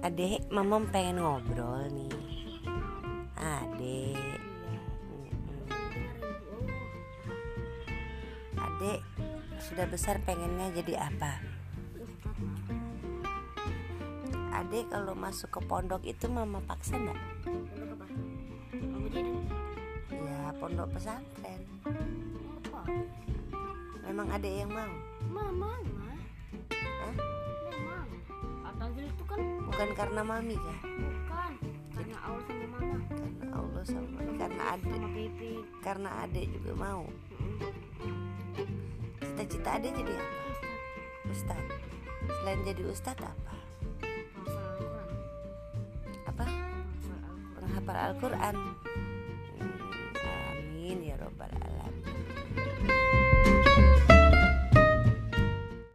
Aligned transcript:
Adek, 0.00 0.48
mama 0.48 0.80
pengen 0.88 1.20
ngobrol 1.20 1.84
nih. 1.92 2.08
Adek. 3.36 4.40
Adek, 8.56 9.00
sudah 9.60 9.84
besar 9.92 10.16
pengennya 10.24 10.72
jadi 10.72 11.04
apa? 11.04 11.44
Adek 14.56 14.88
kalau 14.88 15.12
masuk 15.12 15.52
ke 15.52 15.60
pondok 15.68 16.00
itu 16.08 16.32
mama 16.32 16.64
paksa 16.64 16.96
enggak? 16.96 17.20
Ya, 20.08 20.40
pondok 20.56 20.96
pesantren. 20.96 21.60
Memang 24.08 24.32
adek 24.32 24.64
yang 24.64 24.72
mau? 24.72 24.94
Mama, 25.28 25.76
Hah? 25.76 26.19
bukan 29.80 29.96
karena 29.96 30.20
mami 30.20 30.60
kan? 30.60 30.78
Bukan 30.84 31.52
karena 31.96 32.16
Allah 32.20 32.44
sama 32.44 32.66
mama. 32.68 32.96
Karena 33.08 33.48
Allah 33.56 33.82
sama 33.88 34.08
mami 34.12 34.32
karena 34.36 34.62
ade 34.76 34.92
karena 35.80 36.10
ade 36.20 36.42
juga 36.52 36.72
mau. 36.76 37.04
Cita-cita 39.24 39.80
ade 39.80 39.88
jadi 39.88 40.12
apa? 40.20 40.44
Ustad 41.32 41.64
selain 42.28 42.60
jadi 42.68 42.82
ustad 42.92 43.16
apa? 43.24 43.54
Apa? 46.28 46.44
Menghafal 47.56 47.96
Al-Quran. 48.12 48.56
Hmm, 49.56 49.80
amin 50.60 50.98
ya 51.08 51.16
robbal 51.24 51.56
alamin. 51.56 51.89